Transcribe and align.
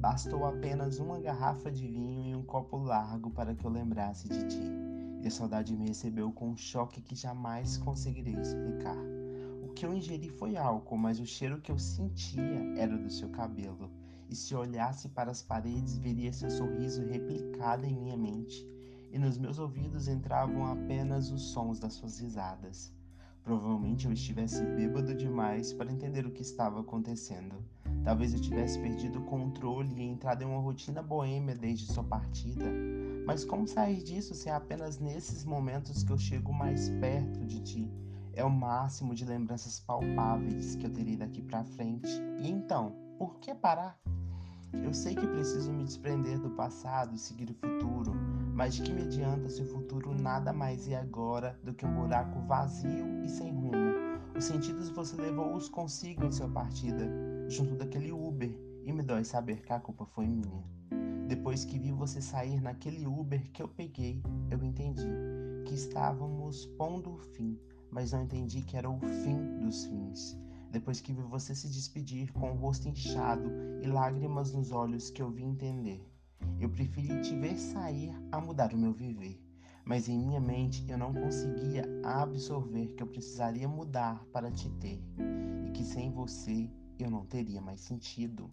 Bastou 0.00 0.46
apenas 0.46 0.98
uma 0.98 1.20
garrafa 1.20 1.70
de 1.70 1.86
vinho 1.86 2.30
e 2.30 2.34
um 2.34 2.42
copo 2.42 2.78
largo 2.78 3.30
para 3.30 3.54
que 3.54 3.66
eu 3.66 3.70
lembrasse 3.70 4.30
de 4.30 4.48
ti. 4.48 4.62
E 5.22 5.26
a 5.28 5.30
saudade 5.30 5.76
me 5.76 5.88
recebeu 5.88 6.32
com 6.32 6.48
um 6.48 6.56
choque 6.56 7.02
que 7.02 7.14
jamais 7.14 7.76
conseguirei 7.76 8.32
explicar. 8.32 8.96
O 9.62 9.68
que 9.74 9.84
eu 9.84 9.92
ingeri 9.92 10.30
foi 10.30 10.56
álcool, 10.56 10.96
mas 10.96 11.20
o 11.20 11.26
cheiro 11.26 11.60
que 11.60 11.70
eu 11.70 11.78
sentia 11.78 12.72
era 12.78 12.96
do 12.96 13.10
seu 13.10 13.28
cabelo. 13.28 13.90
E 14.30 14.34
se 14.34 14.54
olhasse 14.54 15.06
para 15.10 15.30
as 15.30 15.42
paredes, 15.42 15.98
veria 15.98 16.32
seu 16.32 16.50
sorriso 16.50 17.04
replicado 17.04 17.84
em 17.84 17.94
minha 17.94 18.16
mente, 18.16 18.66
e 19.12 19.18
nos 19.18 19.36
meus 19.36 19.58
ouvidos 19.58 20.08
entravam 20.08 20.64
apenas 20.64 21.30
os 21.30 21.42
sons 21.50 21.78
das 21.78 21.92
suas 21.92 22.18
risadas. 22.18 22.90
Provavelmente 23.42 24.06
eu 24.06 24.12
estivesse 24.14 24.64
bêbado 24.64 25.14
demais 25.14 25.74
para 25.74 25.92
entender 25.92 26.24
o 26.24 26.30
que 26.30 26.40
estava 26.40 26.80
acontecendo. 26.80 27.62
Talvez 28.04 28.32
eu 28.32 28.40
tivesse 28.40 28.78
perdido 28.78 29.18
o 29.18 29.24
controle 29.24 29.94
e 29.94 30.02
entrado 30.02 30.42
em 30.42 30.46
uma 30.46 30.60
rotina 30.60 31.02
boêmia 31.02 31.54
desde 31.54 31.92
sua 31.92 32.02
partida. 32.02 32.64
Mas 33.26 33.44
como 33.44 33.68
sair 33.68 34.02
disso 34.02 34.34
se 34.34 34.48
é 34.48 34.52
apenas 34.52 34.98
nesses 34.98 35.44
momentos 35.44 36.02
que 36.02 36.10
eu 36.10 36.18
chego 36.18 36.52
mais 36.52 36.88
perto 36.88 37.44
de 37.44 37.60
ti? 37.60 37.90
É 38.32 38.44
o 38.44 38.50
máximo 38.50 39.14
de 39.14 39.24
lembranças 39.24 39.80
palpáveis 39.80 40.76
que 40.76 40.86
eu 40.86 40.90
terei 40.90 41.16
daqui 41.16 41.42
para 41.42 41.64
frente. 41.64 42.10
E 42.38 42.50
então, 42.50 42.94
por 43.18 43.38
que 43.38 43.54
parar? 43.54 44.00
Eu 44.72 44.94
sei 44.94 45.14
que 45.14 45.26
preciso 45.26 45.72
me 45.72 45.84
desprender 45.84 46.38
do 46.38 46.50
passado 46.50 47.14
e 47.14 47.18
seguir 47.18 47.50
o 47.50 47.54
futuro, 47.54 48.14
mas 48.54 48.74
de 48.74 48.82
que 48.82 48.92
me 48.92 49.02
adianta 49.02 49.48
se 49.48 49.62
o 49.62 49.66
futuro 49.66 50.14
nada 50.14 50.52
mais 50.52 50.88
é 50.88 50.96
agora 50.96 51.58
do 51.64 51.74
que 51.74 51.84
um 51.84 51.94
buraco 51.94 52.40
vazio 52.46 53.22
e 53.24 53.28
sem 53.28 53.52
rumo? 53.52 53.90
Os 54.36 54.44
sentidos 54.44 54.88
você 54.88 55.20
levou-os 55.20 55.68
consigo 55.68 56.24
em 56.24 56.32
sua 56.32 56.48
partida, 56.48 57.04
junto 57.48 57.74
Uber, 57.74 57.89
e 59.20 59.24
saber 59.24 59.62
que 59.62 59.72
a 59.72 59.80
culpa 59.80 60.04
foi 60.06 60.26
minha. 60.26 60.64
Depois 61.28 61.64
que 61.64 61.78
vi 61.78 61.92
você 61.92 62.20
sair 62.20 62.60
naquele 62.60 63.06
Uber 63.06 63.50
que 63.52 63.62
eu 63.62 63.68
peguei, 63.68 64.22
eu 64.50 64.62
entendi 64.64 65.08
que 65.66 65.74
estávamos 65.74 66.66
pondo 66.76 67.12
o 67.12 67.18
fim, 67.18 67.58
mas 67.90 68.12
não 68.12 68.22
entendi 68.22 68.62
que 68.62 68.76
era 68.76 68.90
o 68.90 68.98
fim 68.98 69.58
dos 69.58 69.84
fins. 69.86 70.36
Depois 70.70 71.00
que 71.00 71.12
vi 71.12 71.22
você 71.22 71.54
se 71.54 71.68
despedir 71.68 72.32
com 72.32 72.52
o 72.52 72.56
rosto 72.56 72.88
inchado 72.88 73.50
e 73.82 73.86
lágrimas 73.86 74.52
nos 74.52 74.72
olhos 74.72 75.10
que 75.10 75.22
eu 75.22 75.30
vi 75.30 75.42
entender. 75.42 76.04
Eu 76.58 76.68
preferi 76.68 77.20
te 77.20 77.34
ver 77.36 77.58
sair 77.58 78.12
a 78.32 78.40
mudar 78.40 78.72
o 78.72 78.78
meu 78.78 78.92
viver. 78.92 79.40
Mas 79.84 80.08
em 80.08 80.18
minha 80.18 80.40
mente 80.40 80.84
eu 80.88 80.96
não 80.96 81.12
conseguia 81.12 81.84
absorver 82.04 82.94
que 82.94 83.02
eu 83.02 83.06
precisaria 83.06 83.68
mudar 83.68 84.24
para 84.32 84.50
te 84.50 84.68
ter 84.70 85.02
e 85.66 85.70
que 85.70 85.84
sem 85.84 86.10
você 86.12 86.70
eu 87.02 87.10
não 87.10 87.24
teria 87.24 87.60
mais 87.60 87.80
sentido. 87.80 88.50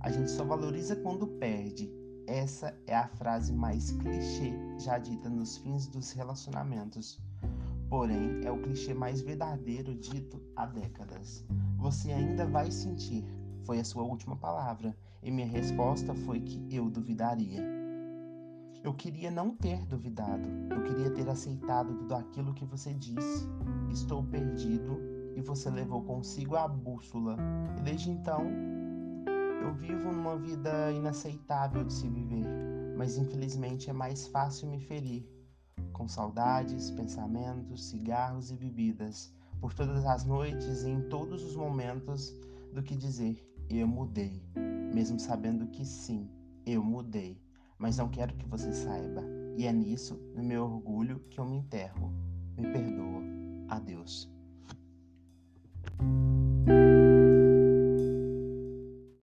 A 0.00 0.10
gente 0.10 0.30
só 0.30 0.44
valoriza 0.44 0.96
quando 0.96 1.26
perde. 1.26 1.90
Essa 2.26 2.76
é 2.86 2.94
a 2.94 3.08
frase 3.08 3.52
mais 3.52 3.90
clichê 3.90 4.52
já 4.78 4.98
dita 4.98 5.28
nos 5.28 5.58
fins 5.58 5.86
dos 5.86 6.12
relacionamentos 6.12 7.20
porém 7.92 8.40
é 8.42 8.50
o 8.50 8.56
clichê 8.56 8.94
mais 8.94 9.20
verdadeiro 9.20 9.94
dito 9.94 10.40
há 10.56 10.64
décadas. 10.64 11.44
Você 11.76 12.10
ainda 12.10 12.46
vai 12.46 12.70
sentir, 12.70 13.22
foi 13.64 13.80
a 13.80 13.84
sua 13.84 14.02
última 14.02 14.34
palavra, 14.34 14.96
e 15.22 15.30
minha 15.30 15.46
resposta 15.46 16.14
foi 16.14 16.40
que 16.40 16.74
eu 16.74 16.88
duvidaria. 16.88 17.62
Eu 18.82 18.94
queria 18.94 19.30
não 19.30 19.54
ter 19.54 19.84
duvidado, 19.84 20.48
eu 20.70 20.82
queria 20.84 21.10
ter 21.10 21.28
aceitado 21.28 21.94
tudo 21.98 22.14
aquilo 22.14 22.54
que 22.54 22.64
você 22.64 22.94
disse. 22.94 23.46
Estou 23.90 24.24
perdido 24.24 24.98
e 25.34 25.40
você 25.40 25.70
levou 25.70 26.02
consigo 26.02 26.56
a 26.56 26.66
bússola, 26.68 27.36
e 27.78 27.82
desde 27.82 28.10
então 28.10 28.44
eu 29.62 29.72
vivo 29.74 30.10
numa 30.12 30.36
vida 30.36 30.90
inaceitável 30.92 31.84
de 31.84 31.92
se 31.92 32.08
viver, 32.08 32.46
mas 32.96 33.16
infelizmente 33.16 33.88
é 33.88 33.92
mais 33.92 34.26
fácil 34.26 34.68
me 34.68 34.80
ferir 34.80 35.28
com 35.92 36.08
saudades, 36.08 36.90
pensamentos, 36.90 37.84
cigarros 37.84 38.50
e 38.50 38.56
bebidas, 38.56 39.32
por 39.60 39.72
todas 39.72 40.04
as 40.04 40.24
noites 40.24 40.82
e 40.82 40.90
em 40.90 41.02
todos 41.08 41.44
os 41.44 41.54
momentos, 41.54 42.34
do 42.72 42.82
que 42.82 42.96
dizer 42.96 43.46
eu 43.70 43.86
mudei, 43.86 44.42
mesmo 44.92 45.18
sabendo 45.18 45.66
que 45.68 45.84
sim, 45.84 46.28
eu 46.66 46.82
mudei, 46.82 47.40
mas 47.78 47.96
não 47.96 48.08
quero 48.08 48.34
que 48.34 48.46
você 48.46 48.72
saiba, 48.72 49.22
e 49.56 49.66
é 49.66 49.72
nisso, 49.72 50.20
no 50.34 50.42
meu 50.42 50.64
orgulho, 50.64 51.20
que 51.30 51.38
eu 51.38 51.44
me 51.44 51.56
enterro. 51.56 52.12
Me 52.56 52.70
perdoa. 52.70 53.22
Adeus. 53.68 54.30